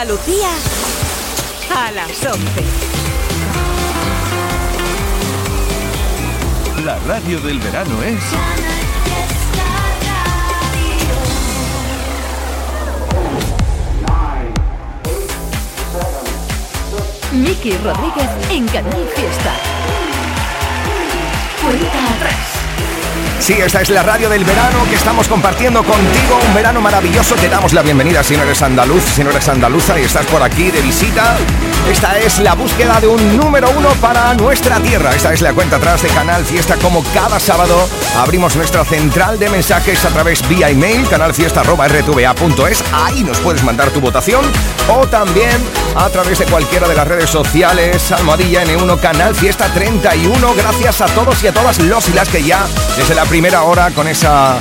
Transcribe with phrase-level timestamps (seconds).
[0.00, 0.48] Andalucía
[1.74, 2.40] a las 11.
[6.84, 8.22] La radio del verano es...
[17.32, 19.52] Miki Rodríguez en Canal Fiesta.
[21.60, 22.47] Cuenta atrás.
[23.40, 26.38] Sí, esta es la radio del verano que estamos compartiendo contigo.
[26.48, 27.34] Un verano maravilloso.
[27.36, 30.42] Te damos la bienvenida si no eres andaluz, si no eres andaluza y estás por
[30.42, 31.36] aquí de visita.
[31.88, 35.14] Esta es la búsqueda de un número uno para nuestra tierra.
[35.14, 36.76] Esta es la cuenta atrás de Canal Fiesta.
[36.76, 42.84] Como cada sábado abrimos nuestra central de mensajes a través vía email, canalfiesta.rtva.es.
[42.92, 44.44] Ahí nos puedes mandar tu votación.
[44.88, 45.56] O también
[45.96, 48.12] a través de cualquiera de las redes sociales.
[48.12, 50.54] Almohadilla N1 Canal Fiesta 31.
[50.54, 53.90] Gracias a todos y a todas los y las que ya desde la primera hora
[53.90, 54.58] con esa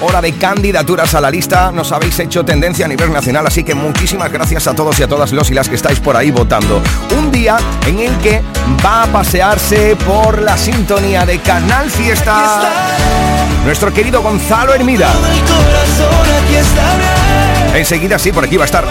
[0.00, 3.74] hora de candidaturas a la lista nos habéis hecho tendencia a nivel nacional, así que
[3.74, 6.82] muchísimas gracias a todos y a todas los y las que estáis por ahí votando.
[7.16, 8.42] Un día en el que
[8.84, 12.96] va a pasearse por la sintonía de Canal Fiesta
[13.64, 15.12] nuestro querido Gonzalo Hermida.
[17.74, 18.84] Enseguida sí, por aquí va a estar.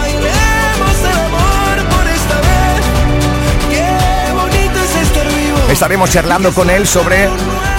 [5.70, 7.28] Estaremos charlando con él sobre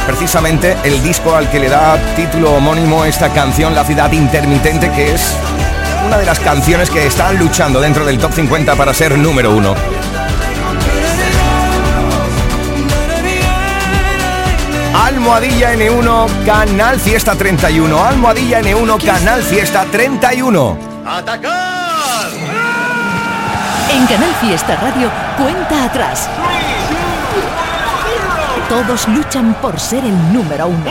[0.05, 5.13] precisamente el disco al que le da título homónimo esta canción, La ciudad intermitente, que
[5.13, 5.35] es
[6.05, 9.75] una de las canciones que están luchando dentro del top 50 para ser número uno.
[14.93, 18.05] Almohadilla N1, Canal Fiesta 31.
[18.05, 20.77] Almohadilla N1, Canal Fiesta 31.
[21.05, 22.29] ¡Atacar!
[23.91, 26.29] En Canal Fiesta Radio, cuenta atrás.
[28.69, 30.85] Todos luchan por ser el número uno.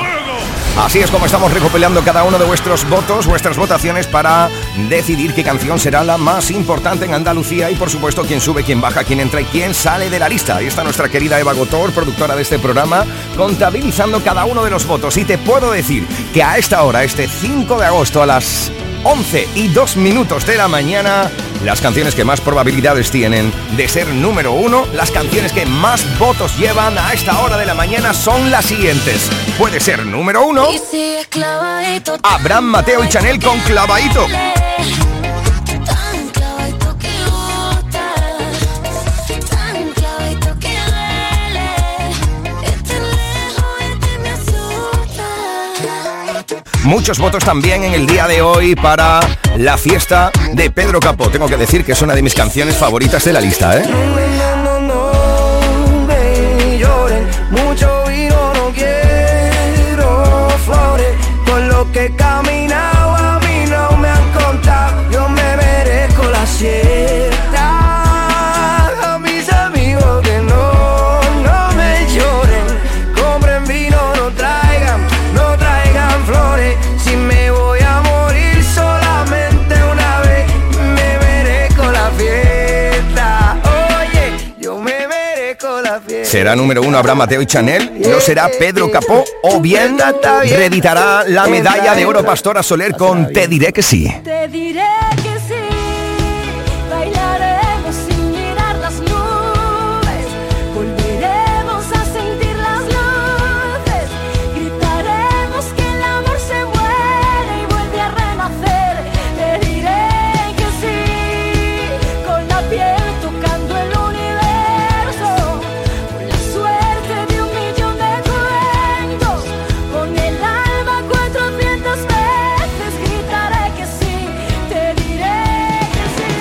[0.79, 4.49] Así es como estamos recopilando cada uno de vuestros votos, vuestras votaciones para
[4.89, 8.81] decidir qué canción será la más importante en Andalucía y por supuesto quién sube, quién
[8.81, 10.57] baja, quién entra y quién sale de la lista.
[10.57, 13.05] Ahí está nuestra querida Eva Gotor, productora de este programa,
[13.37, 15.17] contabilizando cada uno de los votos.
[15.17, 18.73] Y te puedo decir que a esta hora, este 5 de agosto a las
[19.05, 21.31] 11 y 2 minutos de la mañana,
[21.65, 26.57] las canciones que más probabilidades tienen de ser número uno, las canciones que más votos
[26.59, 29.31] llevan a esta hora de la mañana son las siguientes.
[29.59, 30.67] Puede ser número uno,
[32.23, 34.27] Abraham, Mateo y Chanel con Clavadito.
[46.89, 49.21] Muchos votos también en el día de hoy para
[49.59, 51.29] la fiesta de Pedro Capó.
[51.29, 53.85] Tengo que decir que es una de mis canciones favoritas de la lista, ¿eh?
[61.93, 67.08] Que he caminado a mí no me han contado, yo me merezco la siesta.
[86.39, 88.01] ¿Será número uno Abraham Mateo y Chanel?
[88.09, 89.25] ¿No será Pedro Capó?
[89.43, 89.97] ¿O bien
[90.49, 94.07] reeditará la medalla de oro Pastora Soler con Te diré que sí?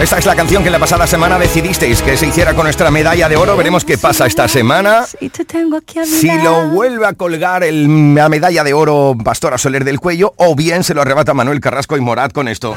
[0.07, 3.27] Esta es la canción que la pasada semana decidisteis que se hiciera con nuestra medalla
[3.27, 3.57] de oro.
[3.57, 5.05] Veremos qué pasa esta semana.
[5.19, 8.73] Y te tengo aquí a mi Si lo vuelve a colgar el- la medalla de
[8.73, 12.47] oro Pastora Soler del cuello o bien se lo arrebata Manuel Carrasco y Morat con
[12.47, 12.73] esto.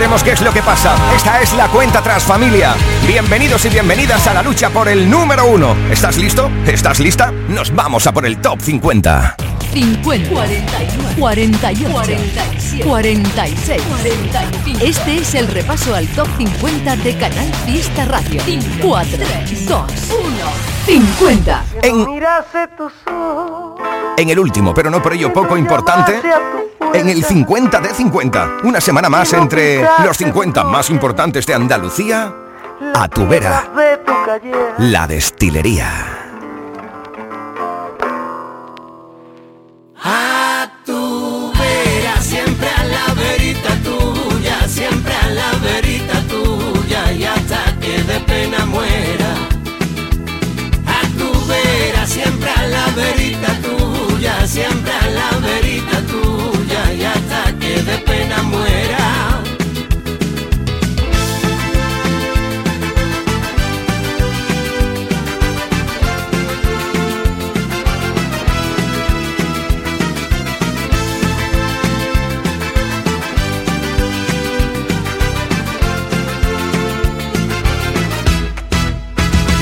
[0.00, 0.94] Veremos qué es lo que pasa.
[1.14, 2.74] Esta es la cuenta atrás, familia.
[3.06, 5.76] Bienvenidos y bienvenidas a la lucha por el número uno.
[5.90, 6.50] ¿Estás listo?
[6.66, 7.30] ¿Estás lista?
[7.50, 9.36] Nos vamos a por el top 50.
[9.74, 14.78] 50, 48, 47, 46, 45.
[14.82, 18.40] Este es el repaso al top 50 de Canal Fiesta Radio.
[18.80, 19.18] 4,
[19.68, 19.86] 2, 1,
[20.86, 21.64] 50.
[21.82, 23.79] En, Mirase tus ojos.
[24.20, 26.20] En el último, pero no por ello poco importante,
[26.92, 28.58] en el 50 de 50.
[28.64, 32.30] Una semana más entre los 50 más importantes de Andalucía,
[32.94, 33.70] a tu vera,
[34.76, 36.18] la destilería.
[58.00, 59.42] Pena muera.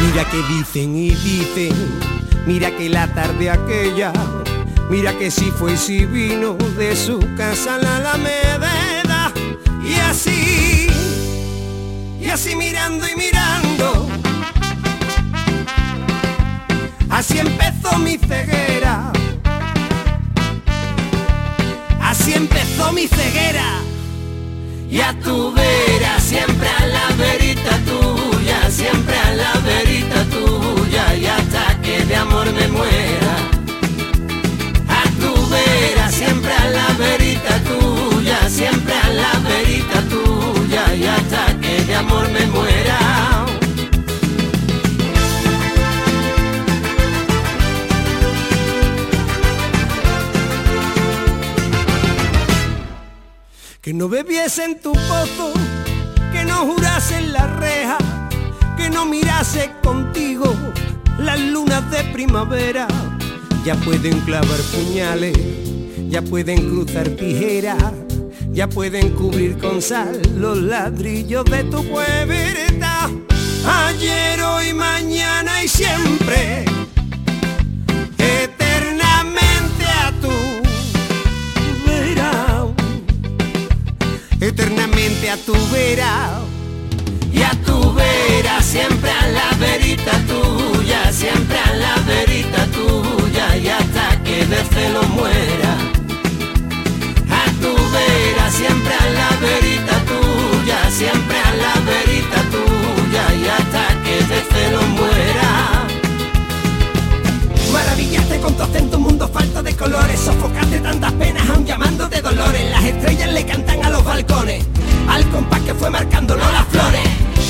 [0.01, 1.75] Mira que dicen y dicen,
[2.47, 4.13] mira que la tarde aquella,
[4.91, 9.33] mira que si fue y si vino de su casa a la Alameda.
[9.85, 10.87] Y así,
[12.21, 14.09] y así mirando y mirando,
[17.09, 19.13] así empezó mi ceguera.
[22.01, 23.83] Así empezó mi ceguera.
[24.91, 31.27] Y a tu vera, siempre a la verita tuya, siempre a la verita tuya, y
[31.27, 33.28] hasta que de amor me muera.
[36.19, 42.29] Siempre a la verita tuya, siempre a la verita tuya, y hasta que de amor
[42.31, 43.47] me muera.
[53.81, 55.53] Que no bebiese en tu pozo,
[56.33, 57.97] que no jurase en la reja,
[58.77, 60.53] que no mirase contigo
[61.19, 62.89] las lunas de primavera.
[63.65, 65.37] Ya pueden clavar puñales,
[66.09, 67.93] ya pueden cruzar tijeras,
[68.53, 73.11] ya pueden cubrir con sal los ladrillos de tu puerta.
[73.67, 76.65] Ayer, hoy, mañana y siempre,
[78.19, 80.31] eternamente a tu
[81.87, 82.67] vera
[84.41, 86.41] eternamente a tu vera
[87.33, 93.69] y a tu vera siempre a la verita tuya siempre a la verita tuya y
[112.99, 114.65] estrellas le cantan a los balcones.
[115.09, 117.07] Al compás que fue marcándolo las flores.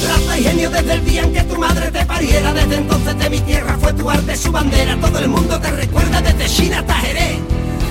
[0.06, 2.52] Raza y genio desde el día en que tu madre te pariera.
[2.52, 4.96] Desde entonces de mi tierra fue tu arte su bandera.
[5.00, 7.38] Todo el mundo te recuerda desde China hasta Jerez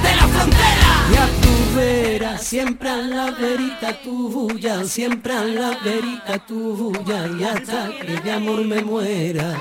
[0.03, 0.89] De la frontera.
[1.11, 7.19] Y a tu vera, siempre a la verita tuya Siempre a la verita tuya.
[7.39, 9.57] Y hasta que de amor me muera.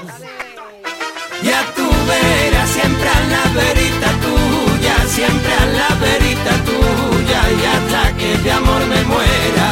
[1.43, 7.16] Y a tu vera, siempre a la verita tuya, siempre a la verita tuya,
[7.51, 9.69] y hasta que de amor me muera.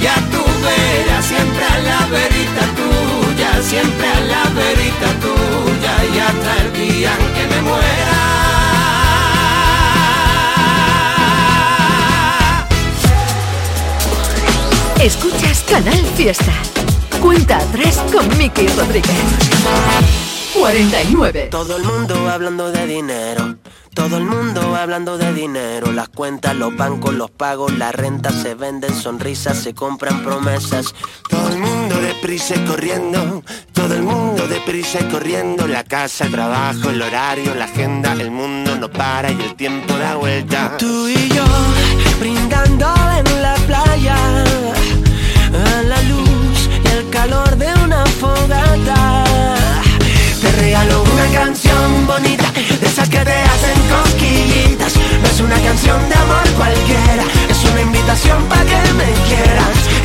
[0.00, 6.18] Y a tu vera, siempre a la verita tuya, siempre a la verita tuya, y
[6.18, 8.32] hasta el día en que me muera.
[15.00, 16.52] Escuchas Canal Fiesta.
[17.20, 19.10] Cuenta atrás con Miki Rodríguez.
[20.54, 21.48] 49.
[21.50, 23.61] Todo el mundo hablando de dinero.
[23.94, 25.92] Todo el mundo hablando de dinero.
[25.92, 30.94] Las cuentas, los bancos, los pagos, la renta se venden sonrisas, se compran promesas.
[31.28, 33.42] Todo el mundo deprisa y corriendo.
[33.72, 35.66] Todo el mundo deprisa y corriendo.
[35.66, 38.12] La casa, el trabajo, el horario, la agenda.
[38.12, 40.76] El mundo no para y el tiempo da vuelta.
[40.78, 41.44] Tú y yo
[42.22, 42.86] brindando
[43.18, 49.24] en la playa a la luz y el calor de una fogata.
[50.40, 52.51] Te regalo una canción bonita,
[53.12, 54.94] que te hacen cosquillitas.
[54.96, 60.01] No es una canción de amor cualquiera, es una invitación para que me quieras.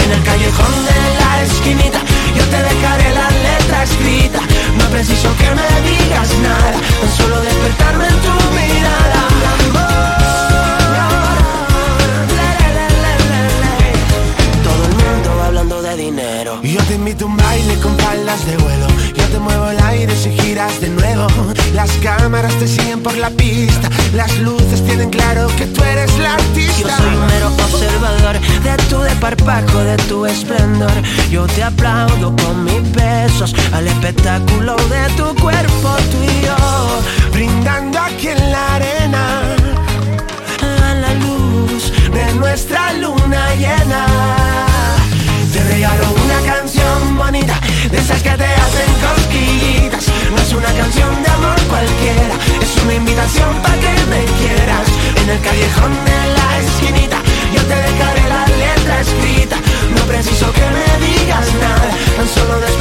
[55.27, 57.17] En el callejón de la esquinita,
[57.53, 59.57] yo te dejaré la letra escrita.
[59.93, 62.76] No preciso que me digas nada, tan solo despertarme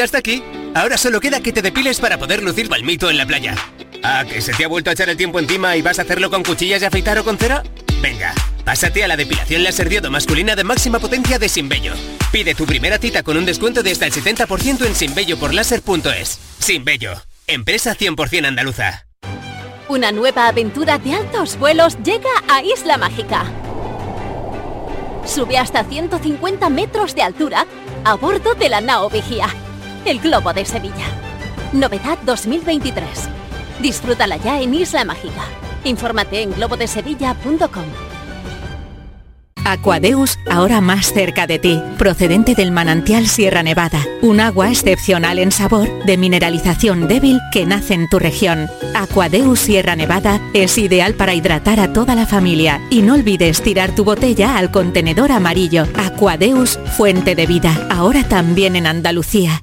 [0.00, 0.42] ya está aquí.
[0.74, 3.54] Ahora solo queda que te depiles para poder lucir palmito en la playa.
[4.02, 6.30] ¿Ah, que se te ha vuelto a echar el tiempo encima y vas a hacerlo
[6.30, 7.62] con cuchillas de afeitar o con cera?
[8.00, 8.32] Venga,
[8.64, 11.92] pásate a la depilación láser diodo masculina de máxima potencia de Sinbello.
[12.32, 16.38] Pide tu primera cita con un descuento de hasta el 70% en sinbelloporláser.es.
[16.60, 19.06] Sinbello, empresa 100% andaluza.
[19.86, 23.44] Una nueva aventura de altos vuelos llega a Isla Mágica.
[25.26, 27.66] Sube hasta 150 metros de altura
[28.04, 29.48] a bordo de la Nao Vigía,
[30.04, 31.06] el globo de Sevilla.
[31.72, 33.08] Novedad 2023.
[33.80, 35.44] Disfrútala ya en Isla Mágica.
[35.84, 37.84] Infórmate en globodesevilla.com.
[39.64, 45.52] Aquadeus, ahora más cerca de ti, procedente del manantial Sierra Nevada, un agua excepcional en
[45.52, 48.68] sabor, de mineralización débil que nace en tu región.
[48.94, 53.94] Aquadeus Sierra Nevada es ideal para hidratar a toda la familia y no olvides tirar
[53.94, 55.86] tu botella al contenedor amarillo.
[55.94, 59.62] Aquadeus, fuente de vida, ahora también en Andalucía.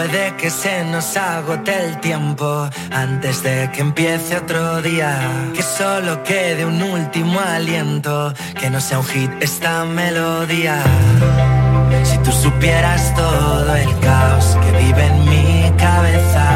[0.00, 5.12] Puede que se nos agote el tiempo antes de que empiece otro día.
[5.54, 10.82] Que solo quede un último aliento, que no sea un hit esta melodía.
[12.02, 16.46] Si tú supieras todo el caos que vive en mi cabeza,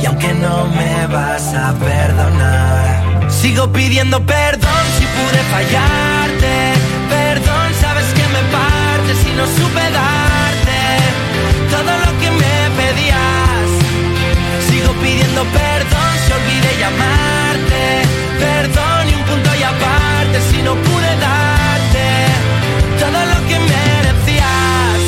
[0.00, 6.54] y aunque no me vas a perdonar, sigo pidiendo perdón si pude fallarte.
[7.10, 10.23] Perdón, sabes que me parte si no supe darte
[15.04, 17.82] pidiendo perdón si olvidé llamarte.
[18.44, 22.06] Perdón y un punto y aparte si no pude darte
[23.02, 25.00] todo lo que merecías,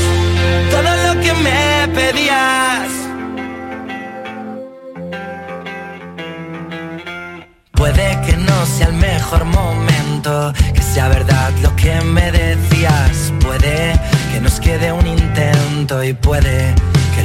[0.74, 1.62] todo lo que me
[1.98, 2.88] pedías.
[7.72, 13.32] Puede que no sea el mejor momento, que sea verdad lo que me decías.
[13.40, 13.98] Puede
[14.32, 16.74] que nos quede un intento y puede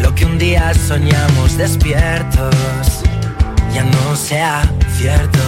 [0.01, 2.55] lo que un día soñamos despiertos
[3.73, 4.61] ya no sea
[4.97, 5.39] cierto.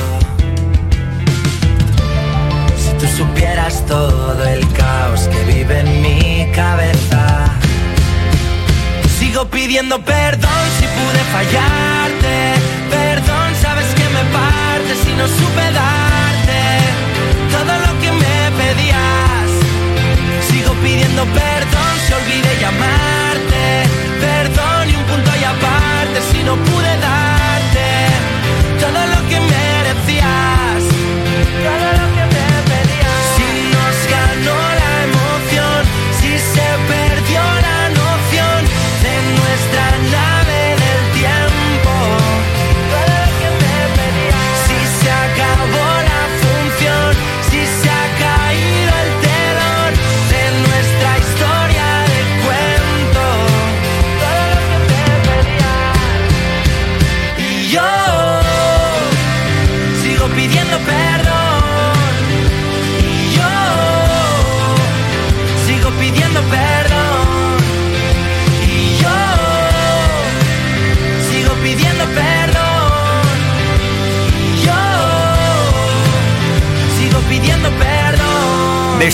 [2.78, 7.46] Si tú supieras todo el caos que vive en mi cabeza,
[9.20, 12.36] sigo pidiendo perdón si pude fallarte.
[12.90, 16.62] Perdón, sabes que me partes si no supe darte
[17.52, 19.50] todo lo que me pedías.
[20.50, 23.23] Sigo pidiendo perdón si olvidé llamar
[25.14, 27.88] punto y aparte si no pude darte
[28.80, 29.73] todo lo que me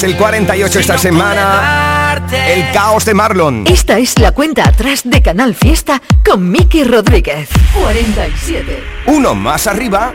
[0.04, 2.24] el 48 esta semana.
[2.48, 3.66] El caos de Marlon.
[3.68, 7.50] Esta es la cuenta atrás de Canal Fiesta con Miki Rodríguez.
[7.82, 8.84] 47.
[9.08, 10.14] Uno más arriba,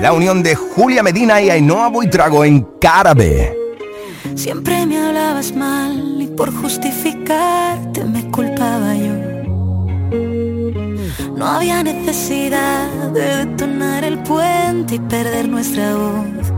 [0.00, 3.54] la unión de Julia Medina y Ainhoa Buitrago en Cárabe.
[4.34, 9.14] Siempre me hablabas mal y por justificarte me culpaba yo.
[11.36, 16.57] No había necesidad de detonar el puente y perder nuestra voz.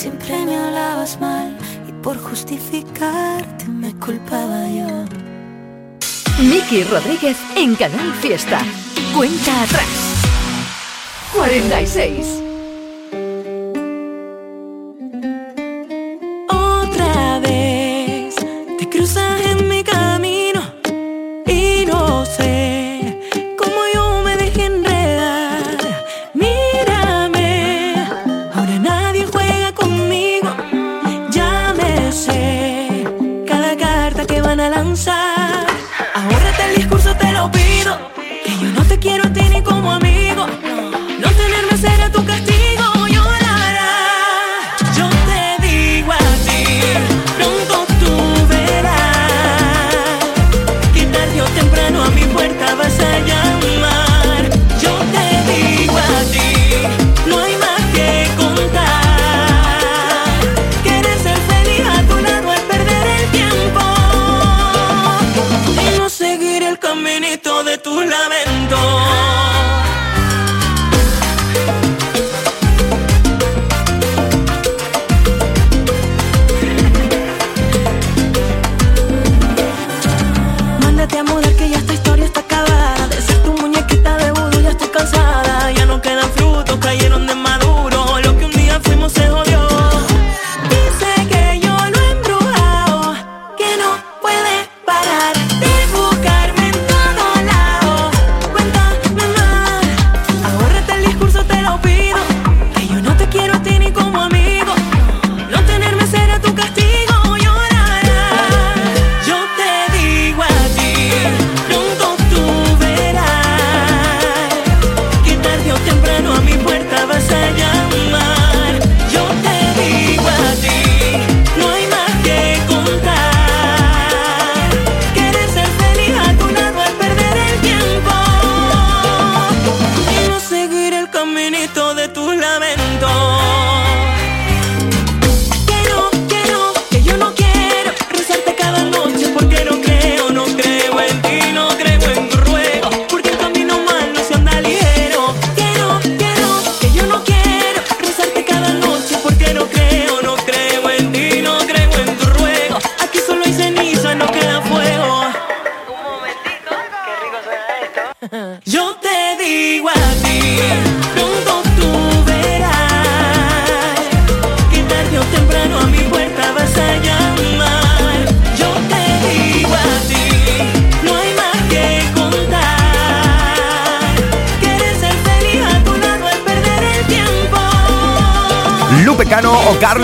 [0.00, 1.54] Siempre me hablabas mal
[1.86, 5.04] y por justificarte me culpaba yo.
[6.42, 8.62] Miki Rodríguez en Canal Fiesta.
[9.14, 10.24] Cuenta atrás.
[11.34, 12.49] 46.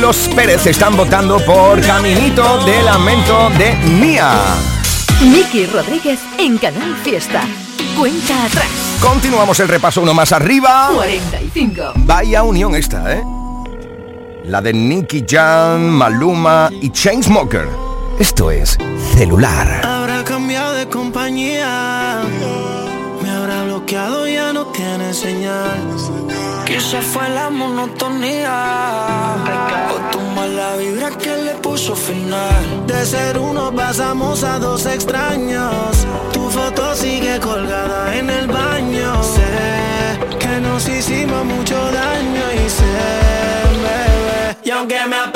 [0.06, 4.34] los Pérez están votando por Caminito de Lamento de Mía.
[5.20, 7.42] Miki Rodríguez en Canal Fiesta.
[7.98, 8.68] Cuenta atrás.
[9.02, 10.90] Continuamos el repaso uno más arriba.
[10.94, 11.94] 45.
[11.96, 13.24] Vaya unión esta, ¿eh?
[14.44, 17.66] La de Nicky Jan, Maluma y Chainsmoker.
[18.20, 18.78] Esto es
[19.16, 19.84] celular.
[19.84, 22.20] Habrá cambiado de compañía.
[23.22, 25.82] Me habrá bloqueado, ya no tiene señal.
[27.12, 28.52] Fue la monotonía
[31.86, 32.84] su final.
[32.88, 36.04] De ser uno pasamos a dos extraños.
[36.32, 39.22] Tu foto sigue colgada en el baño.
[39.22, 42.96] Sé que nos hicimos mucho daño y sé,
[43.84, 44.56] bebé.
[44.64, 45.30] Y aunque me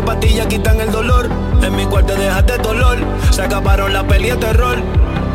[0.00, 1.28] las pastillas quitan el dolor.
[1.62, 2.98] En mi cuarto dejaste dolor.
[3.30, 4.78] Se acabaron la peli de terror.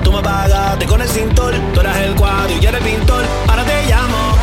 [0.04, 1.54] Tú me pagaste con el cintor.
[1.74, 3.24] Tú eras el cuadro y yo el pintor.
[3.48, 4.36] Ahora te llamo.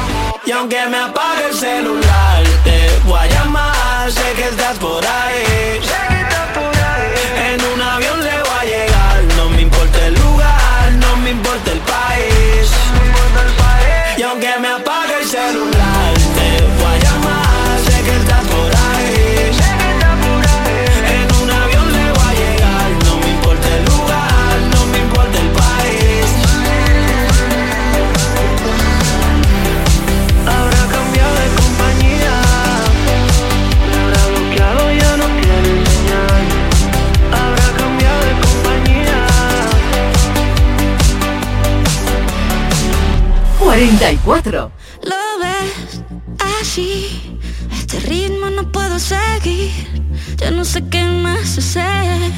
[0.44, 4.10] Y aunque me apague el celular, te voy a llamar.
[4.10, 6.11] Sé que estás por ahí.
[44.02, 46.02] Lo ves
[46.60, 47.38] así,
[47.70, 49.70] este ritmo no puedo seguir.
[50.38, 52.32] Ya no sé qué más hacer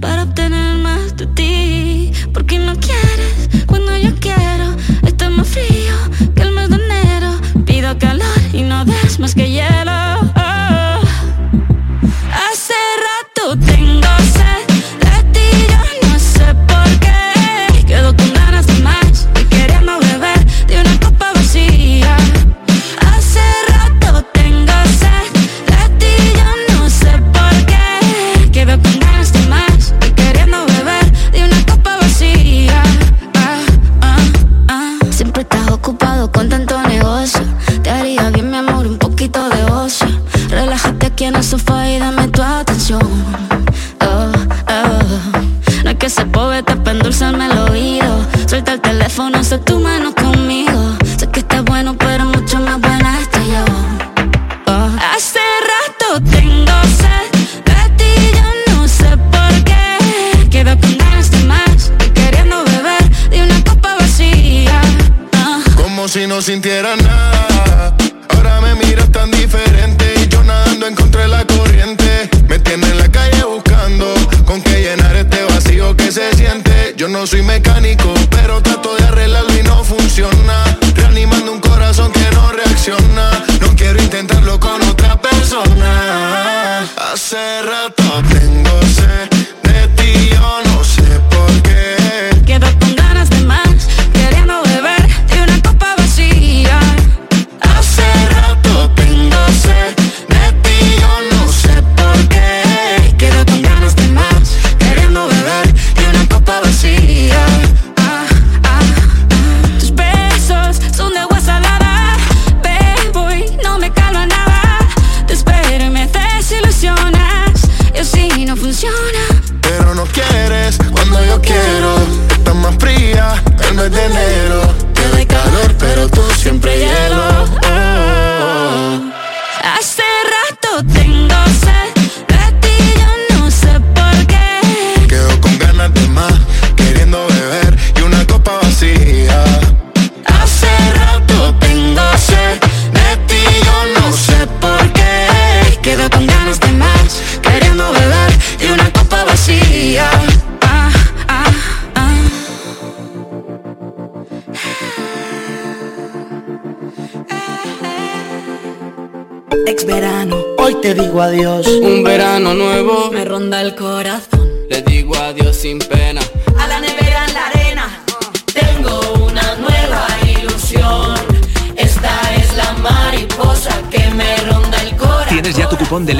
[0.00, 2.12] para obtener más de ti.
[2.34, 4.74] Porque no quieres cuando yo quiero.
[5.06, 5.94] Está más frío
[6.34, 7.30] que el mes de enero.
[7.64, 9.36] Pido calor y no das más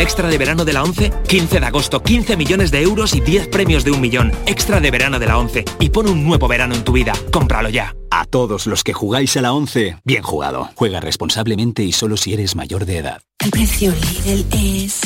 [0.09, 1.13] extra de verano de la 11?
[1.29, 4.33] 15 de agosto, 15 millones de euros y 10 premios de un millón.
[4.47, 5.67] Extra de verano de la 11.
[5.81, 7.13] Y pon un nuevo verano en tu vida.
[7.31, 7.95] Cómpralo ya.
[8.11, 10.71] A todos los que jugáis a la 11, bien jugado.
[10.77, 13.21] Juega responsablemente y solo si eres mayor de edad.
[13.45, 14.99] El precio Lidl es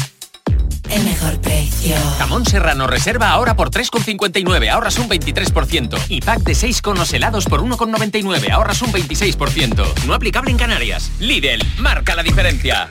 [0.88, 1.96] el mejor precio.
[2.18, 5.98] Jamón serrano reserva ahora por 3,59, ahorras un 23%.
[6.10, 10.04] Y pack de 6 conos helados por 1,99, ahorras un 26%.
[10.06, 11.10] No aplicable en Canarias.
[11.18, 12.88] Lidl, marca la diferencia.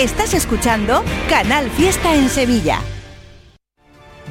[0.00, 2.80] Estás escuchando Canal Fiesta en Sevilla.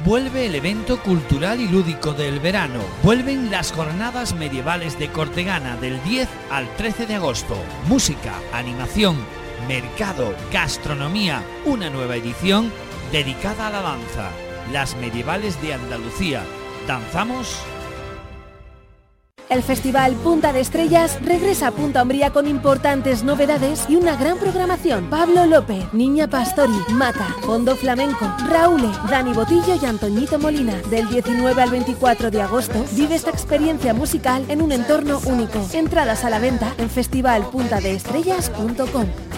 [0.04, 2.80] Vuelve el evento cultural y lúdico del verano.
[3.04, 7.56] Vuelven las jornadas medievales de Cortegana del 10 al 13 de agosto.
[7.86, 9.16] Música, animación,
[9.68, 11.44] mercado, gastronomía.
[11.64, 12.72] Una nueva edición
[13.12, 14.32] dedicada a la danza.
[14.72, 16.42] Las medievales de Andalucía.
[16.88, 17.62] Danzamos
[19.50, 24.38] El Festival Punta de Estrellas regresa a Punta Umbría con importantes novedades y una gran
[24.38, 25.10] programación.
[25.10, 30.76] Pablo López, Niña Pastori, Mata, Fondo Flamenco, Raúl, Dani Botillo y Antoñito Molina.
[30.88, 35.58] Del 19 al 24 de agosto vive esta experiencia musical en un entorno único.
[35.72, 39.29] Entradas a la venta en festivalpuntadeestrellas.com.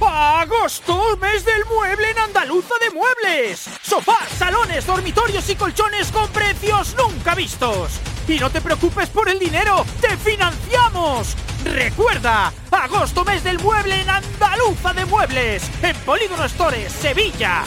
[0.00, 1.16] ¡Agosto!
[1.18, 3.68] ¡Mes del mueble en Andaluza de Muebles!
[3.82, 7.92] Sofás, salones, dormitorios y colchones con precios nunca vistos.
[8.26, 11.36] Y no te preocupes por el dinero, ¡te financiamos!
[11.64, 17.64] Recuerda, agosto mes del mueble en Andaluza de Muebles, en Polígono Stores, Sevilla.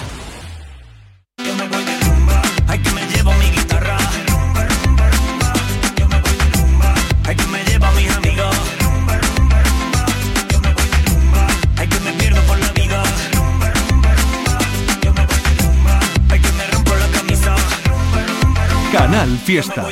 [7.95, 8.12] Mi
[19.13, 19.87] Canal Fiesta.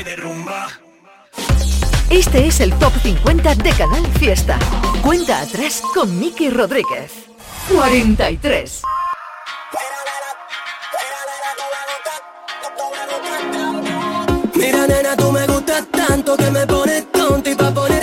[2.10, 4.58] Este es el Top 50 de Canal Fiesta.
[5.00, 7.12] Cuenta atrás con Miki Rodríguez.
[7.72, 8.82] 43.
[14.56, 18.01] Mira, nena, tú me gustas tanto que me pones tonto y pa' ponerte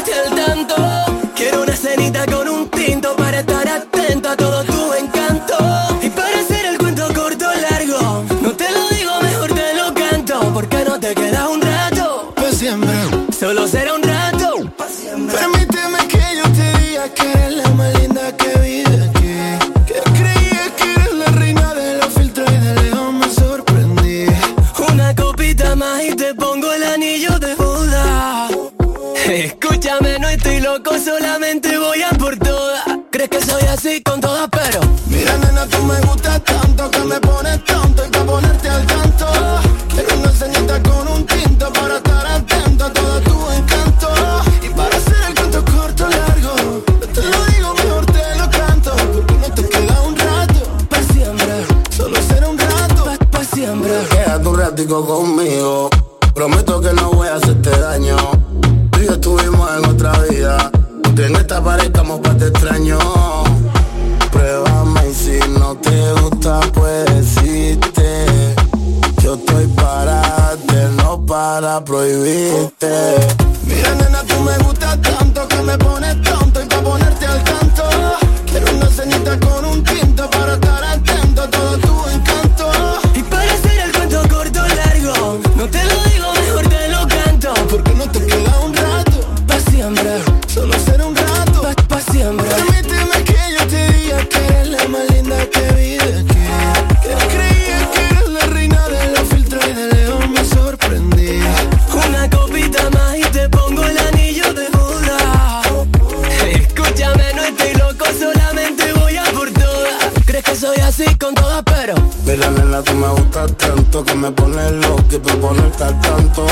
[112.90, 116.46] Tú me gustas tanto que me pones loco por ponerte al tanto.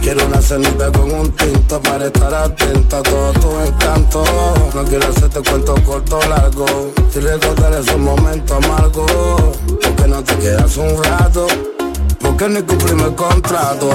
[0.00, 4.24] Quiero una cenita con un tinto para estar atenta a todo tu encanto.
[4.74, 6.64] No quiero hacerte cuento corto o largo.
[7.10, 9.12] Si recordar esos momentos amargos.
[9.66, 11.46] Porque no te quedas un rato.
[12.18, 13.90] Porque ni cumplimos el contrato.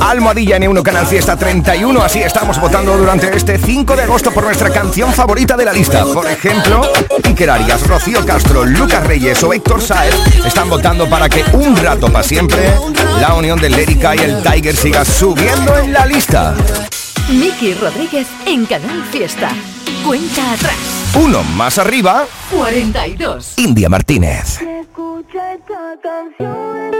[0.00, 4.70] Almohadilla N1 Canal Fiesta 31, así estamos votando durante este 5 de agosto por nuestra
[4.70, 6.04] canción favorita de la lista.
[6.04, 6.82] Por ejemplo,
[7.24, 12.08] Iker Arias, Rocío Castro, Lucas Reyes o Héctor Saez están votando para que un rato
[12.08, 12.72] para siempre
[13.20, 16.54] la unión del Lérica y el Tiger siga subiendo en la lista.
[17.28, 19.50] Miki Rodríguez en Canal Fiesta.
[20.06, 20.76] Cuenta atrás.
[21.14, 23.54] Uno más arriba, 42.
[23.56, 24.60] India Martínez.
[24.60, 26.90] Escucha esta canción,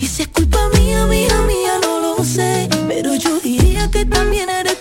[0.00, 2.68] y si es culpa mía, mía, mía, no lo sé.
[2.88, 4.73] Pero yo diría que también eres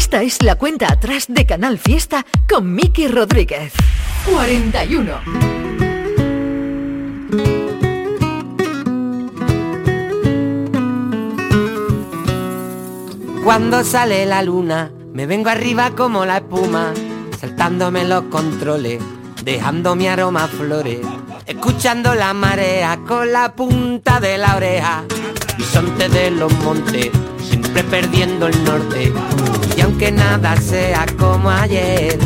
[0.00, 3.74] Esta es la cuenta atrás de Canal Fiesta con Miki Rodríguez.
[4.32, 5.12] 41.
[13.44, 16.94] Cuando sale la luna, me vengo arriba como la espuma,
[17.38, 19.02] saltándome los controles,
[19.44, 21.00] dejando mi aroma a flores,
[21.44, 25.04] escuchando la marea con la punta de la oreja,
[25.58, 27.10] bisonte de los montes,
[27.72, 29.12] siempre perdiendo el norte,
[29.76, 32.18] y aunque nada sea como ayer,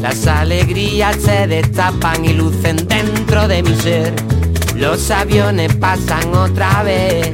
[0.00, 4.14] las alegrías se destapan y lucen dentro de mi ser,
[4.76, 7.32] los aviones pasan otra vez.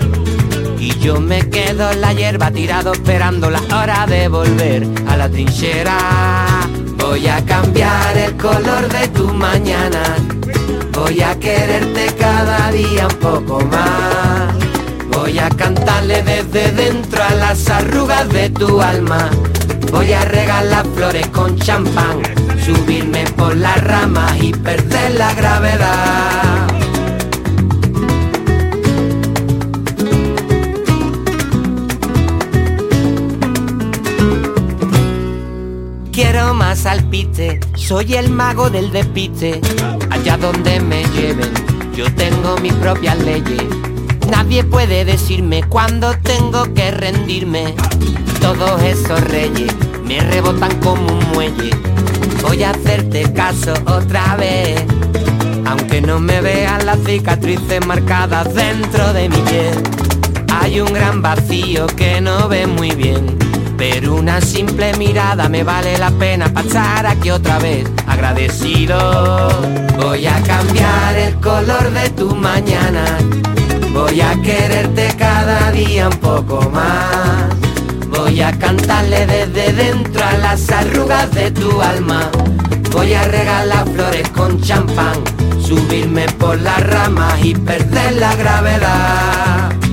[0.79, 5.29] Y yo me quedo en la hierba tirado esperando la hora de volver a la
[5.29, 5.99] trinchera.
[6.97, 10.03] Voy a cambiar el color de tu mañana.
[10.93, 14.66] Voy a quererte cada día un poco más.
[15.27, 19.29] Voy a cantarle desde dentro a las arrugas de tu alma.
[19.91, 22.23] Voy a regalar flores con champán,
[22.65, 26.69] subirme por las ramas y perder la gravedad.
[36.13, 39.61] Quiero más alpiste, soy el mago del despiste.
[40.09, 41.53] Allá donde me lleven,
[41.97, 43.65] yo tengo mis propias leyes.
[44.31, 47.75] Nadie puede decirme cuándo tengo que rendirme.
[48.41, 49.73] Todos esos reyes
[50.05, 51.71] me rebotan como un muelle.
[52.43, 54.83] Voy a hacerte caso otra vez.
[55.67, 59.83] Aunque no me vean las cicatrices marcadas dentro de mi piel.
[60.61, 63.39] Hay un gran vacío que no ve muy bien.
[63.77, 69.49] Pero una simple mirada me vale la pena pasar aquí otra vez agradecido.
[69.99, 73.19] Voy a cambiar el color de tu mañana.
[74.07, 77.49] Voy a quererte cada día un poco más.
[78.09, 82.31] Voy a cantarle desde dentro a las arrugas de tu alma.
[82.93, 85.25] Voy a regalar flores con champán,
[85.61, 89.86] subirme por las ramas y perder la gravedad.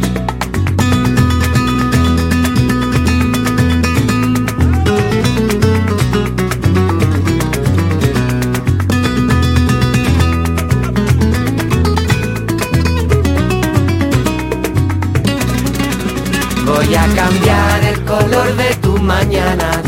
[18.13, 19.81] Color de tu mañana.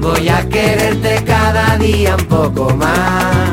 [0.00, 3.52] Voy a quererte cada día un poco más.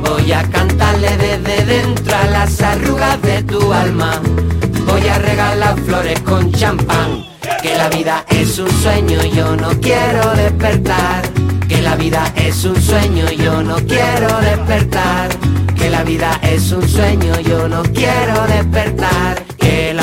[0.00, 4.20] Voy a cantarle desde dentro a las arrugas de tu alma.
[4.86, 7.26] Voy a regalar flores con champán.
[7.62, 11.22] Que la vida es un sueño yo no quiero despertar.
[11.68, 15.28] Que la vida es un sueño yo no quiero despertar.
[15.76, 19.47] Que la vida es un sueño, yo no quiero despertar.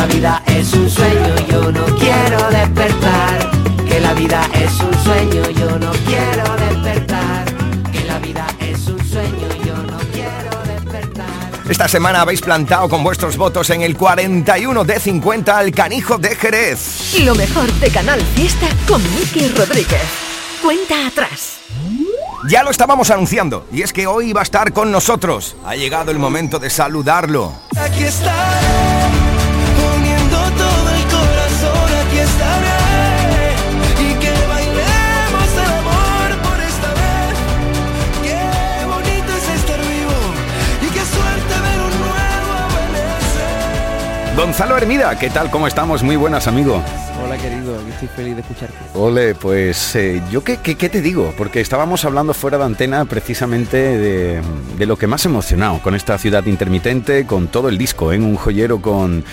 [0.05, 3.51] La vida es un sueño, yo no quiero despertar.
[3.87, 7.45] Que la vida es un sueño, yo no quiero despertar.
[7.91, 11.25] Que la vida es un sueño, yo no quiero despertar.
[11.67, 16.35] Esta semana habéis plantado con vuestros votos en el 41 de 50 al canijo de
[16.35, 17.15] Jerez.
[17.23, 20.03] Lo mejor de Canal Fiesta con Miki Rodríguez.
[20.61, 21.55] Cuenta atrás.
[22.47, 25.55] Ya lo estábamos anunciando, y es que hoy va a estar con nosotros.
[25.65, 27.53] Ha llegado el momento de saludarlo.
[27.75, 29.24] Aquí estaré,
[44.35, 45.49] Gonzalo Hermida, ¿qué tal?
[45.49, 46.03] ¿Cómo estamos?
[46.03, 46.81] Muy buenas, amigo.
[47.23, 48.75] Hola querido, aquí estoy feliz de escucharte.
[48.93, 53.05] Ole, pues eh, yo qué, qué- qué te digo, porque estábamos hablando fuera de antena
[53.05, 54.41] precisamente de,
[54.77, 58.35] de lo que más emocionado con esta ciudad intermitente, con todo el disco, en un
[58.35, 59.23] joyero con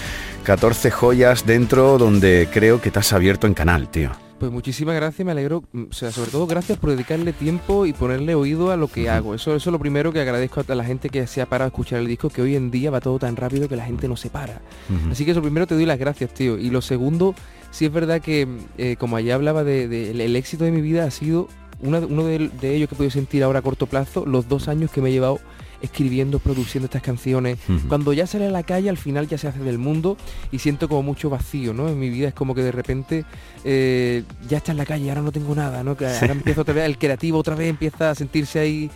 [0.45, 4.11] 14 joyas dentro donde creo que te has abierto en canal, tío.
[4.39, 8.35] Pues muchísimas gracias, me alegro, o sea, sobre todo gracias por dedicarle tiempo y ponerle
[8.35, 9.37] oído a lo que hago.
[9.37, 11.69] Eso, eso es lo primero que agradezco a la gente que se ha parado a
[11.69, 14.17] escuchar el disco, que hoy en día va todo tan rápido que la gente no
[14.17, 14.61] se para.
[15.13, 16.59] Así que eso primero te doy las gracias, tío.
[16.59, 17.37] Y lo segundo,
[17.71, 20.81] sí es verdad que, eh, como allá hablaba de, de- el, el éxito de mi
[20.81, 21.47] vida ha sido
[21.81, 24.67] una uno de, de ellos que he podido sentir ahora a corto plazo, los dos
[24.67, 25.39] años que me he llevado
[25.83, 27.59] escribiendo, produciendo estas canciones.
[27.89, 30.17] Cuando ya sale a la calle, al final ya se hace del mundo
[30.51, 31.89] y siento como mucho vacío, ¿no?
[31.89, 33.25] En mi vida es como que de repente
[33.65, 35.97] eh, ya está en la calle, ahora no tengo nada, ¿no?
[35.97, 38.91] Que ahora empiezo otra vez, el creativo otra vez empieza a sentirse ahí.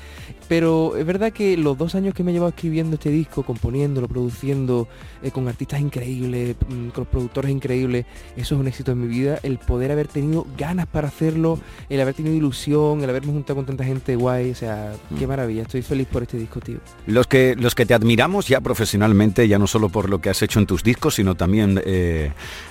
[0.49, 4.07] Pero es verdad que los dos años que me he llevado escribiendo este disco, componiéndolo,
[4.07, 4.86] produciendo,
[5.22, 9.40] eh, con artistas increíbles, mm, con productores increíbles, eso es un éxito en mi vida.
[9.42, 13.66] El poder haber tenido ganas para hacerlo, el haber tenido ilusión, el haberme juntado con
[13.66, 15.62] tanta gente guay, o sea, qué maravilla.
[15.62, 16.78] Estoy feliz por este disco, tío.
[17.07, 20.42] Los que, los que te admiramos ya profesionalmente, ya no solo por lo que has
[20.42, 22.30] hecho en tus discos, sino también eh,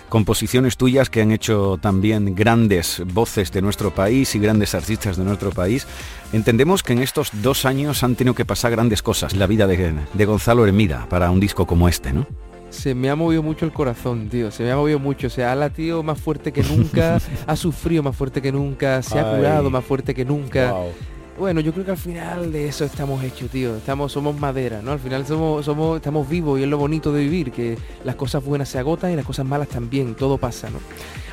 [0.09, 5.23] composiciones tuyas que han hecho también grandes voces de nuestro país y grandes artistas de
[5.23, 5.87] nuestro país,
[6.33, 9.93] entendemos que en estos dos años han tenido que pasar grandes cosas la vida de,
[10.13, 12.25] de Gonzalo Hermida para un disco como este, ¿no?
[12.69, 14.51] Se me ha movido mucho el corazón, tío.
[14.51, 15.27] Se me ha movido mucho.
[15.27, 19.17] O sea, ha latido más fuerte que nunca, ha sufrido más fuerte que nunca, se
[19.17, 19.37] ha Ay.
[19.37, 20.71] curado más fuerte que nunca.
[20.71, 20.91] Wow.
[21.37, 23.75] Bueno, yo creo que al final de eso estamos hechos, tío.
[23.75, 24.93] Estamos, somos madera, ¿no?
[24.93, 28.43] Al final somos, somos, estamos vivos y es lo bonito de vivir, que las cosas
[28.43, 30.79] buenas se agotan y las cosas malas también, todo pasa, ¿no?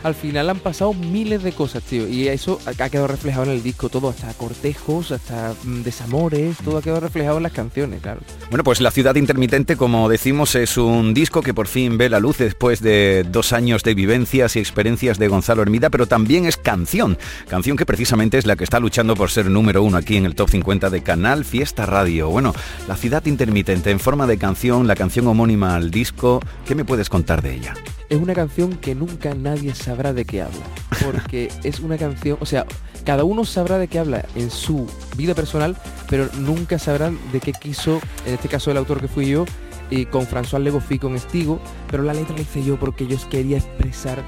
[0.02, 3.62] Al final han pasado miles de cosas, tío, y eso ha quedado reflejado en el
[3.62, 8.20] disco, todo, hasta cortejos, hasta mm, desamores, todo ha quedado reflejado en las canciones, claro.
[8.50, 12.18] Bueno, pues La Ciudad Intermitente, como decimos, es un disco que por fin ve la
[12.18, 16.56] luz después de dos años de vivencias y experiencias de Gonzalo Hermida, pero también es
[16.56, 17.16] canción,
[17.48, 20.34] canción que precisamente es la que está luchando por ser número uno aquí en el
[20.34, 22.28] Top 50 de Canal Fiesta Radio.
[22.28, 22.54] Bueno,
[22.88, 27.08] La Ciudad Intermitente en forma de canción, la canción homónima al disco, ¿qué me puedes
[27.08, 27.74] contar de ella?
[28.12, 30.60] Es una canción que nunca nadie sabrá de qué habla.
[31.02, 32.66] Porque es una canción, o sea,
[33.06, 34.86] cada uno sabrá de qué habla en su
[35.16, 35.78] vida personal,
[36.10, 39.46] pero nunca sabrán de qué quiso, en este caso el autor que fui yo,
[39.88, 41.58] y con François Legofi, con Estigo,
[41.90, 44.22] pero la letra la hice yo porque yo quería expresar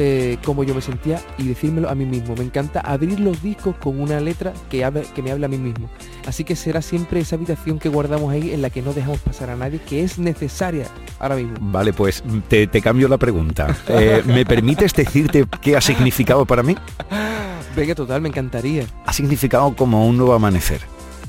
[0.00, 2.34] eh, cómo yo me sentía y decírmelo a mí mismo.
[2.36, 5.58] Me encanta abrir los discos con una letra que, hable- que me hable a mí
[5.58, 5.90] mismo.
[6.26, 9.50] Así que será siempre esa habitación que guardamos ahí en la que no dejamos pasar
[9.50, 10.86] a nadie, que es necesaria
[11.18, 11.56] ahora mismo.
[11.60, 13.76] Vale, pues te, te cambio la pregunta.
[13.88, 16.76] Eh, ¿Me permites decirte qué ha significado para mí?
[17.76, 18.84] Venga, total, me encantaría.
[19.04, 20.80] Ha significado como un nuevo amanecer.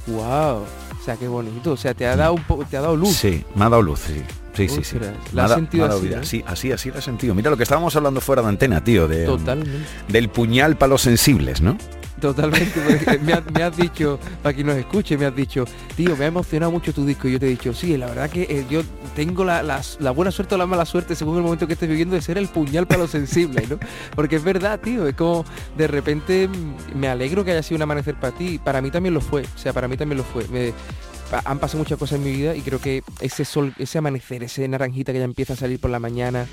[0.08, 0.64] Wow.
[1.00, 1.72] O sea, qué bonito.
[1.72, 3.16] O sea, te ha dado un poco, te ha dado luz.
[3.16, 4.22] Sí, me ha dado luz, sí.
[4.54, 4.98] Sí, sí, sí.
[5.34, 6.14] La ha has da- sentido me ha dado así.
[6.14, 6.20] ¿eh?
[6.24, 7.34] Sí, así, así la he sentido.
[7.36, 9.72] Mira lo que estábamos hablando fuera de antena, tío, de, Totalmente.
[10.08, 11.78] del puñal para los sensibles, ¿no?
[12.20, 15.64] Totalmente, me, has, me has dicho, para quien nos escuche, me has dicho,
[15.96, 18.30] tío, me ha emocionado mucho tu disco y yo te he dicho, sí, la verdad
[18.30, 18.82] que eh, yo
[19.16, 21.88] tengo la, la- la buena suerte o la mala suerte según el momento que estés
[21.88, 23.80] viviendo de ser el puñal para los sensibles, ¿no?
[24.16, 25.46] Porque es verdad, tío, es como
[25.78, 29.14] de repente mm, me alegro que haya sido un amanecer para ti, para mí también
[29.14, 30.46] lo fue, o sea, para mí también lo fue.
[30.50, 30.74] Me-
[31.32, 34.68] han pasado muchas cosas en mi vida y creo que ese sol, ese amanecer, ese
[34.68, 36.48] naranjita que ya empieza a salir por la mañana,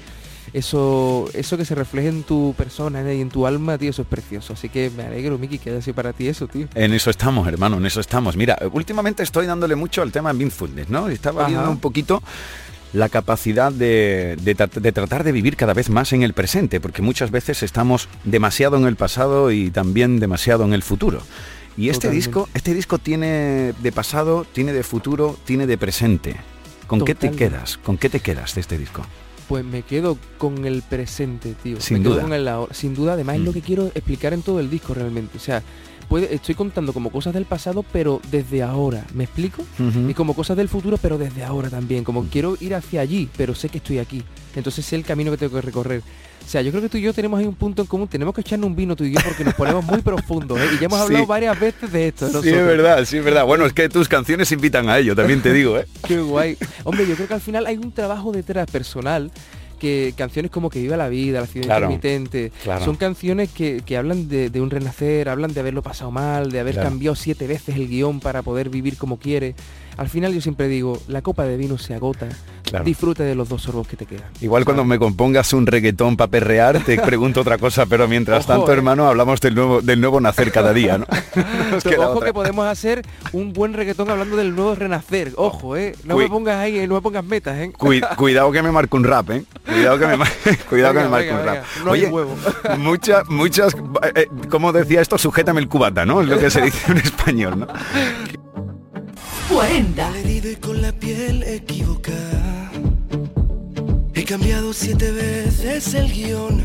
[0.52, 3.16] eso, eso que se refleja en tu persona ¿eh?
[3.16, 4.52] y en tu alma, tío, eso es precioso.
[4.52, 6.68] Así que me alegro, Miki, que haya sido para ti eso, tío.
[6.74, 8.36] En eso estamos, hermano, en eso estamos.
[8.36, 11.08] Mira, últimamente estoy dándole mucho al tema mindfulness, ¿no?
[11.08, 11.48] Estaba Ajá.
[11.48, 12.22] viendo un poquito
[12.92, 17.30] la capacidad de, de tratar de vivir cada vez más en el presente, porque muchas
[17.30, 21.22] veces estamos demasiado en el pasado y también demasiado en el futuro.
[21.76, 22.26] Y este Totalmente.
[22.28, 26.36] disco, este disco tiene de pasado, tiene de futuro, tiene de presente.
[26.86, 27.38] ¿Con qué te Totalmente.
[27.50, 27.76] quedas?
[27.78, 29.02] ¿Con qué te quedas de este disco?
[29.48, 31.80] Pues me quedo con el presente, tío.
[31.80, 32.22] Sin Me quedo duda.
[32.22, 32.48] con el.
[32.72, 35.36] Sin duda, además es lo que quiero explicar en todo el disco realmente.
[35.36, 35.62] O sea,
[36.08, 39.04] puede, estoy contando como cosas del pasado, pero desde ahora.
[39.14, 39.62] ¿Me explico?
[40.08, 42.04] Y como cosas del futuro, pero desde ahora también.
[42.04, 44.22] Como quiero ir hacia allí, pero sé que estoy aquí.
[44.54, 46.02] Entonces sé el camino que tengo que recorrer.
[46.44, 48.06] O sea, yo creo que tú y yo tenemos ahí un punto en común.
[48.06, 50.58] Tenemos que echarnos un vino tú y yo porque nos ponemos muy profundos.
[50.60, 50.66] ¿eh?
[50.74, 51.04] Y ya hemos Sí.
[51.06, 52.28] hablado varias veces de esto.
[52.42, 53.44] Sí, es verdad, sí, es verdad.
[53.44, 55.86] Bueno, es que tus canciones invitan a ello, también te digo, ¿eh?
[56.06, 56.56] Qué guay.
[56.84, 59.32] Hombre, yo creo que al final hay un trabajo detrás personal
[59.76, 62.84] que canciones como Que viva la vida, La ciudad Claro, intermitente, claro.
[62.84, 66.60] son canciones que, que hablan de, de un renacer, hablan de haberlo pasado mal, de
[66.60, 66.88] haber Claro.
[66.90, 69.54] cambiado siete veces el guion para poder vivir como quiere.
[69.96, 72.28] Al final yo siempre digo, la copa de vino se agota,
[72.62, 72.84] Claro.
[72.84, 74.24] disfruta de los dos sorbos que te quedan.
[74.40, 78.54] Igual cuando me compongas un reggaetón para perrear, te pregunto otra cosa, pero mientras Ojo,
[78.54, 78.74] tanto, eh.
[78.74, 81.06] hermano, hablamos del nuevo, del nuevo nacer cada día, ¿no?
[81.84, 82.26] Queda Ojo otra.
[82.26, 85.32] que podemos hacer un buen reggaetón hablando del nuevo renacer.
[85.36, 85.94] Ojo, eh.
[86.04, 87.72] No Cui- me pongas ahí, eh, no me pongas metas, eh.
[87.78, 89.44] Cui- cuidado que me marco un rap, ¿eh?
[89.64, 91.64] Cuidado que me, que marco venga, un rap.
[91.84, 92.36] no huevo.
[92.78, 93.76] muchas, muchas,
[94.16, 96.20] eh, como decía esto, sujétame el cubata, ¿no?
[96.20, 97.66] Es lo que se dice en español, ¿no?
[99.48, 100.18] 40.
[100.18, 102.72] Herido y con la piel equivocada.
[104.14, 106.62] He cambiado siete veces el guion.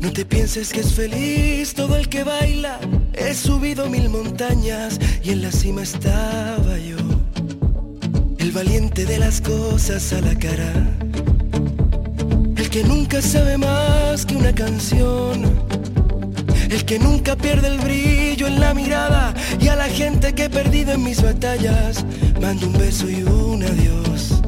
[0.00, 2.80] No te pienses que es feliz todo el que baila.
[3.12, 6.96] He subido mil montañas y en la cima estaba yo.
[8.38, 10.72] El valiente de las cosas a la cara.
[12.56, 15.99] El que nunca sabe más que una canción.
[16.70, 20.50] El que nunca pierde el brillo en la mirada y a la gente que he
[20.50, 22.04] perdido en mis batallas,
[22.40, 24.40] mando un beso y un adiós.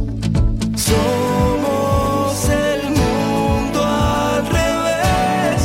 [0.76, 5.62] Somos el mundo al revés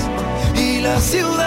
[0.55, 1.47] y la ciudad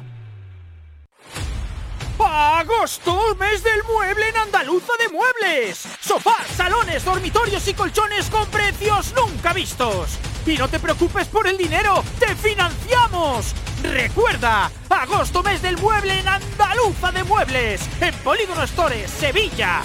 [2.19, 3.36] ¡Agosto!
[3.39, 5.88] ¡Mes del mueble en Andaluza de Muebles!
[5.99, 10.19] Sofás, salones, dormitorios y colchones con precios nunca vistos.
[10.45, 13.53] Y no te preocupes por el dinero, te financiamos.
[13.83, 19.81] Recuerda, agosto mes del mueble en Andaluza de Muebles, en Polígono Stores, Sevilla.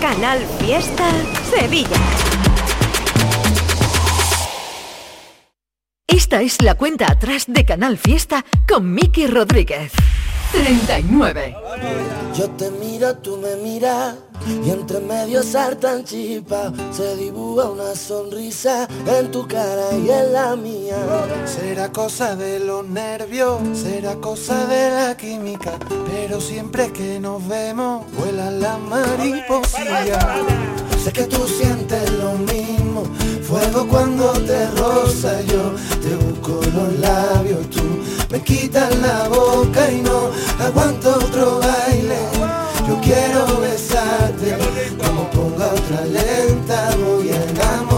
[0.00, 1.10] Canal Fiesta
[1.50, 1.96] Sevilla.
[6.06, 9.92] Esta es la cuenta atrás de Canal Fiesta con Miki Rodríguez.
[10.52, 11.56] 39.
[12.34, 18.88] Yo te miro, tú me miras y entre medio saltan chispas Se dibuja una sonrisa
[19.06, 20.96] en tu cara y en la mía
[21.44, 25.72] Será cosa de los nervios, será cosa de la química
[26.10, 30.26] Pero siempre que nos vemos, vuelan las mariposillas
[31.04, 33.04] Sé que tú sientes lo mismo
[33.50, 37.82] Fuego cuando te roza yo Te busco los labios tú
[38.30, 40.30] Me quitas la boca y no
[40.64, 42.16] aguanto otro baile.
[42.86, 44.56] Yo quiero besarte
[45.04, 47.89] Como ponga otra lenta Voy a enamorarme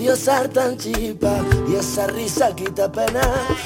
[0.00, 3.20] medio saltan chispas y esa risa quita pena.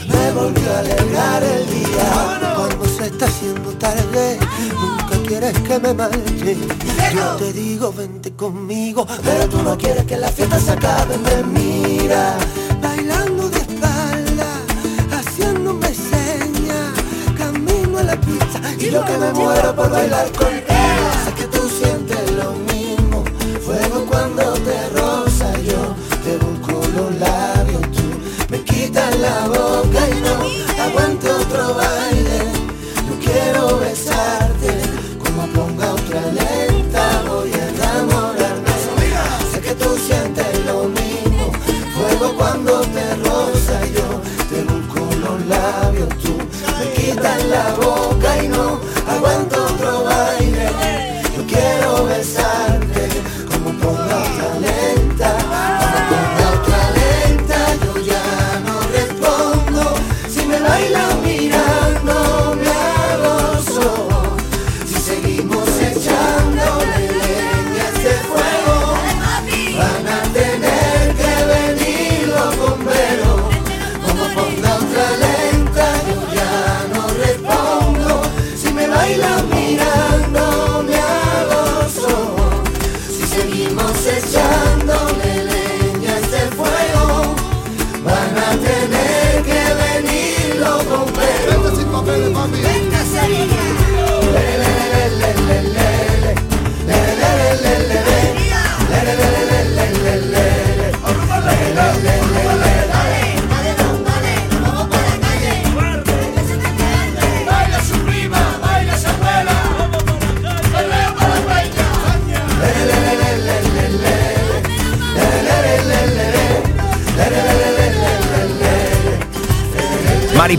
[0.09, 2.55] Me volvió a alegrar el día.
[2.57, 4.39] Cuando se está haciendo tarde,
[4.73, 6.57] nunca quieres que me marche.
[7.15, 11.17] Yo te digo, vente conmigo, pero tú no quieres que la fiesta se acabe.
[11.19, 12.37] Me mira
[12.83, 14.49] bailando de espalda,
[15.13, 16.91] haciéndome señas
[17.39, 21.69] Camino a la pista y yo que me muero por bailar contigo sé que tú
[21.69, 23.25] sientes lo mismo
[23.65, 24.74] fuego cuando te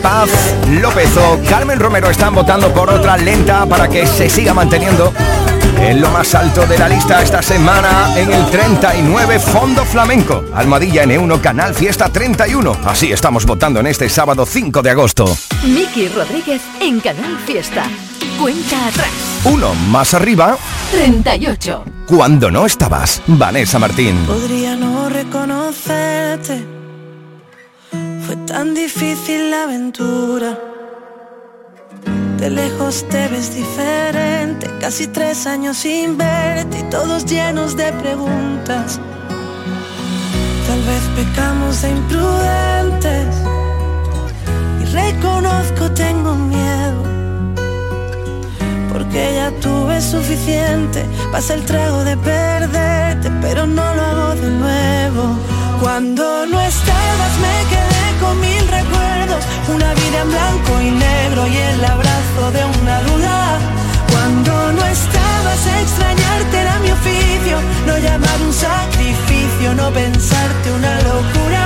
[0.05, 0.29] Maripaz,
[0.69, 5.11] López o Carmen Romero están votando por otra lenta para que se siga manteniendo
[5.79, 10.45] en lo más alto de la lista esta semana en el 39 Fondo Flamenco.
[10.53, 12.77] Almadilla N1 Canal Fiesta 31.
[12.85, 15.25] Así estamos votando en este sábado 5 de agosto.
[15.63, 17.85] Miki Rodríguez en Canal Fiesta.
[18.39, 19.09] Cuenta atrás.
[19.45, 20.55] Uno más arriba,
[20.91, 21.83] 38.
[22.05, 24.17] cuando no estabas, Vanessa Martín.
[24.27, 26.74] Podría no reconocerte.
[28.25, 30.57] Fue tan difícil la aventura.
[32.39, 38.99] De lejos te ves diferente, casi tres años sin verte y todos llenos de preguntas.
[40.67, 43.35] Tal vez pecamos de imprudentes
[44.81, 47.03] y reconozco tengo miedo.
[48.91, 55.54] Porque ya tuve suficiente, pasa el trago de perderte, pero no lo hago de nuevo.
[55.81, 61.57] Cuando no estabas me quedé con mil recuerdos, una vida en blanco y negro y
[61.57, 63.59] el abrazo de una duda.
[64.11, 71.65] Cuando no estabas extrañarte era mi oficio, no llamar un sacrificio, no pensarte una locura.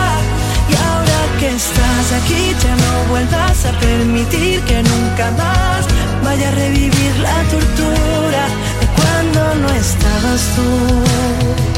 [0.70, 5.86] Y ahora que estás aquí ya no vuelvas a permitir que nunca más
[6.24, 8.43] vaya a revivir la tortura
[8.80, 11.68] de cuando no estabas tú.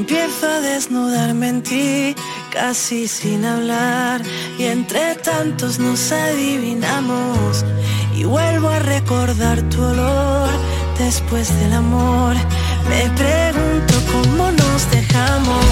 [0.00, 2.14] Empiezo a desnudarme en ti,
[2.50, 4.22] casi sin hablar,
[4.58, 7.64] y entre tantos nos adivinamos.
[8.16, 10.48] Y vuelvo a recordar tu olor
[10.98, 12.34] después del amor.
[12.88, 15.66] Me pregunto cómo nos dejamos.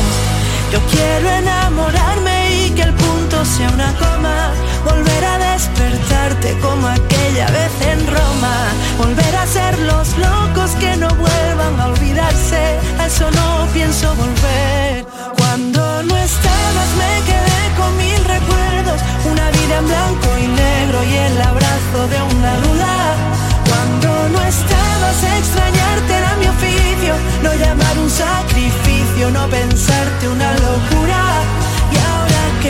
[0.72, 4.53] Yo quiero enamorarme y que el punto sea una coma.
[4.85, 8.57] Volver a despertarte como aquella vez en Roma.
[8.97, 12.61] Volver a ser los locos que no vuelvan a olvidarse.
[13.01, 15.05] A eso no pienso volver.
[15.37, 18.99] Cuando no estabas me quedé con mil recuerdos.
[19.33, 22.95] Una vida en blanco y negro y el abrazo de una duda.
[23.69, 27.15] Cuando no estabas extrañarte era mi oficio.
[27.43, 31.08] No llamar un sacrificio, no pensarte una locura.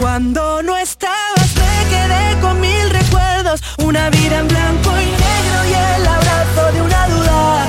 [0.00, 5.74] cuando no estabas me quedé con mil recuerdos una vida en blanco y negro y
[5.96, 7.66] el abrazo de una duda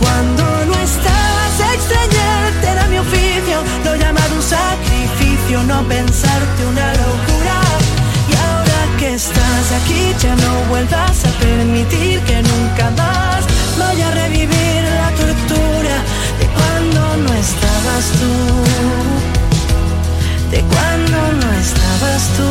[0.00, 7.58] cuando no estabas extrañarte era mi oficio lo llamado un sacrificio no pensarte una locura
[8.28, 13.44] y ahora que estás aquí ya no vuelvas a permitir que nunca más
[13.78, 15.96] vaya a revivir la tortura
[16.38, 19.11] de cuando no estabas tú.
[20.52, 22.50] De cuando no estabas tú.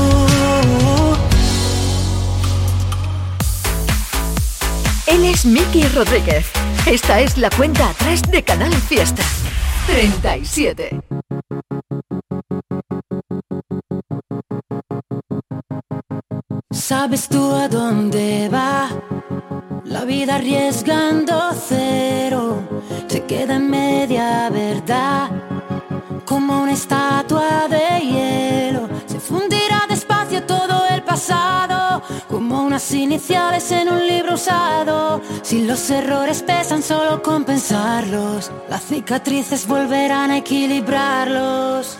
[5.06, 6.47] Él es Miki Rodríguez.
[6.88, 9.24] Esta es la cuenta atrás de Canal Fiesta.
[9.86, 10.99] 37.
[16.72, 18.89] ¿Sabes tú a dónde va?
[19.86, 22.64] La vida arriesgando cero
[23.08, 25.51] se queda en media verdad.
[26.32, 32.02] Como una estatua de hielo se fundirá despacio todo el pasado.
[32.30, 35.20] Como unas iniciales en un libro usado.
[35.42, 41.98] Si los errores pesan solo compensarlos, las cicatrices volverán a equilibrarlos.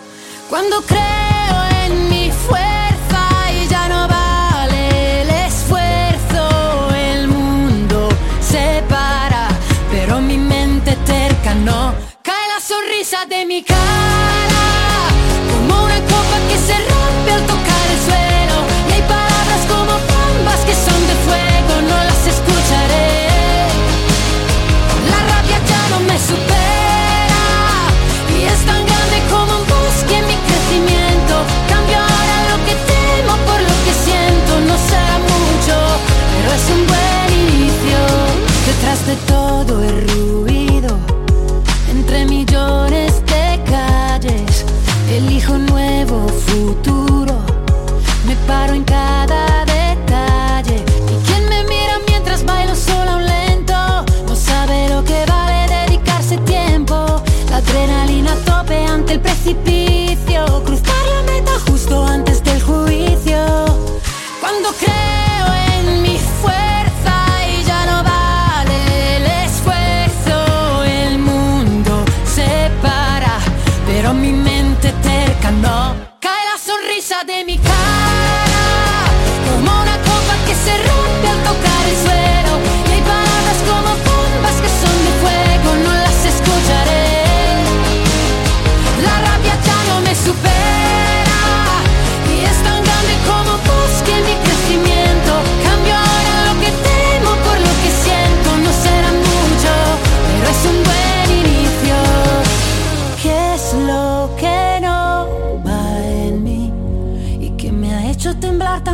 [0.48, 3.22] Cuando creo en mi fuerza
[3.52, 8.08] y ya no vale el esfuerzo, el mundo
[8.40, 9.48] se para,
[9.90, 12.11] pero mi mente terca no
[12.72, 14.64] sonrisa de mi cara,
[15.50, 18.56] como una copa que se rompe al tocar el suelo,
[18.88, 23.10] y hay palabras como bombas que son de fuego, no las escucharé.
[25.12, 27.44] La rabia ya no me supera
[28.36, 31.34] y es tan grande como un bosque en mi crecimiento.
[31.72, 34.50] Cambio ahora lo que temo por lo que siento.
[34.68, 35.74] No será mucho,
[36.32, 37.98] pero es un buen inicio.
[38.70, 40.61] Detrás de todo el ruido,
[42.26, 44.64] millones de calles,
[45.10, 47.34] elijo un nuevo futuro.
[48.26, 50.84] Me paro en cada detalle.
[51.10, 56.38] Y quien me mira mientras bailo sola un lento, no sabe lo que vale dedicarse
[56.38, 57.22] tiempo.
[57.50, 59.91] La adrenalina tope ante el precipicio.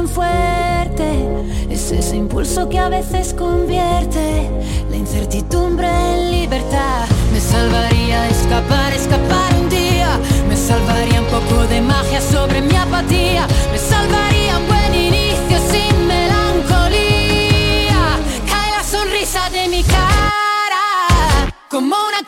[0.07, 1.27] Fuerte.
[1.71, 4.51] Es ese impulso que a veces convierte
[4.91, 7.07] la incertidumbre en libertad.
[7.33, 10.19] Me salvaría escapar, escapar un día.
[10.49, 13.47] Me salvaría un poco de magia sobre mi apatía.
[13.73, 18.01] Me salvaría un buen inicio sin melancolía.
[18.47, 20.09] Cae la sonrisa de mi cara
[21.69, 22.23] como una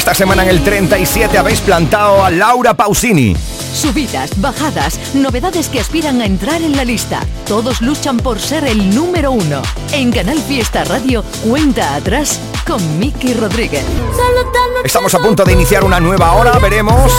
[0.00, 3.36] Esta semana en el 37 habéis plantado a Laura Pausini.
[3.74, 7.20] Subidas, bajadas, novedades que aspiran a entrar en la lista.
[7.46, 9.60] Todos luchan por ser el número uno.
[9.92, 13.84] En Canal Fiesta Radio, cuenta atrás con Miki Rodríguez.
[14.82, 16.58] Estamos a punto de iniciar una nueva hora.
[16.58, 17.12] Veremos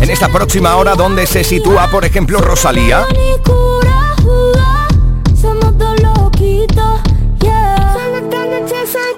[0.00, 3.06] en esta próxima hora dónde se sitúa, por ejemplo, Rosalía.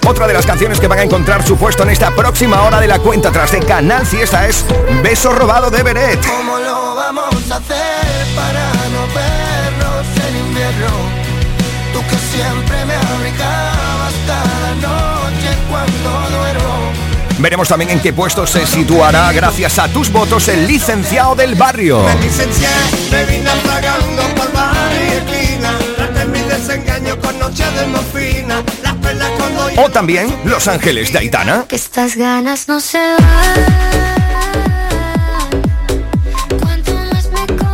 [0.09, 2.87] Otra de las canciones que van a encontrar su puesto en esta próxima hora de
[2.87, 4.65] la cuenta tras de Canal Fiesta es
[5.03, 6.27] Beso robado de Beret.
[6.27, 10.87] ¿Cómo lo vamos a hacer para no vernos en invierno?
[11.93, 16.93] Tú que siempre me abrigabas cada noche cuando duermo.
[17.37, 22.03] Veremos también en qué puesto se situará, gracias a tus votos, el licenciado del barrio.
[22.05, 22.69] Me licencié,
[23.11, 23.51] me vine
[24.35, 25.79] por bar y esquina.
[26.33, 28.63] Mi desengaño con noche de morfina.
[29.77, 31.67] O también Los Ángeles de Aitana.
[31.69, 33.89] Que estas ganas no se van.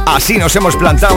[0.06, 1.12] Así nos hemos plantado